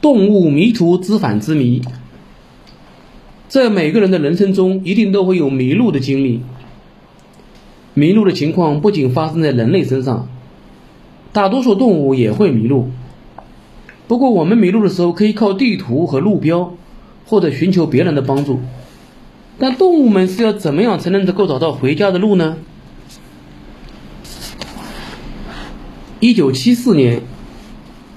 [0.00, 1.80] 动物迷途知返之谜，
[3.48, 6.42] 在每个人的人生中，一定都会有迷路的经历。
[7.94, 10.28] 迷路的情况不仅发生在人类身上，
[11.32, 12.90] 大多数动物也会迷路。
[14.06, 16.74] 不过，我们迷路的时候可以靠地图和路标，
[17.24, 18.60] 或者寻求别人的帮助。
[19.58, 22.58] 但动物们是要怎么样才能够找到回家的路呢？
[26.20, 27.22] 一九七四年。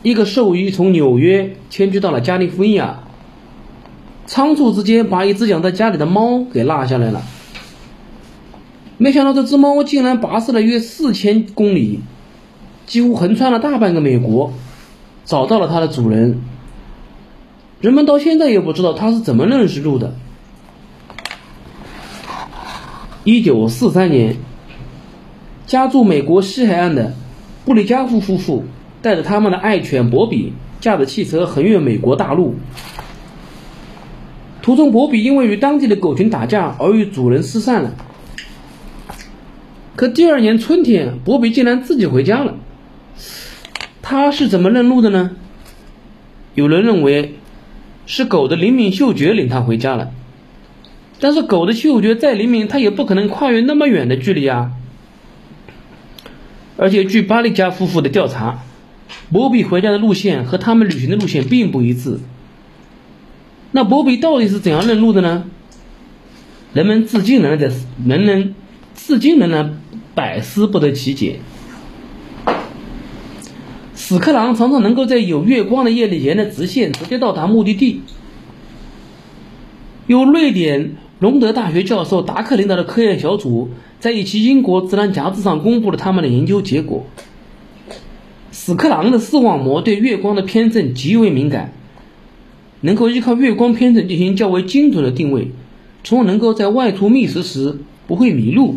[0.08, 3.00] 一个兽医从纽约迁居到了加利福尼亚，
[4.26, 7.22] 仓促之间把一只养在家里的猫给落下来了。
[8.98, 12.00] 没想到这只猫竟然跋涉了约四千公里，
[12.86, 14.54] 几乎横穿了大半个美国，
[15.26, 16.40] 找到了它的主人。
[17.82, 20.16] 人们到现在也不知道它是怎么认识路的。
[23.26, 24.38] 一九四三年，
[25.66, 27.14] 家住美国西海岸的
[27.66, 28.64] 布里加夫夫妇。
[29.08, 32.56] 带着他们的爱犬博比，驾着汽车横越美国大陆。
[34.62, 37.96] 途中，博比因为与当地的狗群打架而与主人失散了。
[39.96, 42.56] 可第二年春天，博比竟然自己回家了。
[44.02, 45.38] 他是怎么认路的呢？
[46.54, 47.36] 有人认为
[48.06, 50.12] 是狗的灵敏嗅觉领他回家了。
[51.22, 54.74] 但是狗的嗅觉再灵敏，它也不可能跨越那么远的距离啊。
[56.76, 58.66] 而且据巴利加夫妇的调查。
[59.32, 62.20] 博比回家的路线和他们旅行的路线并不一致。
[63.72, 65.44] 那博比到底是怎样认路的呢？
[66.74, 68.56] 人们至今仍然在，人人
[68.96, 69.82] 至今仍然
[70.16, 71.40] 百思不得其解。
[73.96, 78.02] 屎壳郎常常能够在有月光的夜里沿着直线直接到达目的地。
[80.06, 83.70] 由瑞典隆德大学教授达克领导的科研小组
[84.00, 87.06] 在一期英国《自然》杂志上公布了他们的研究结果。
[88.68, 91.72] 屎壳郎的视网膜对月光的偏振极为敏感，
[92.82, 95.52] 能够依靠月光偏振进行较为精准的定位，
[96.04, 98.76] 从而能够在外出觅食时不会迷路。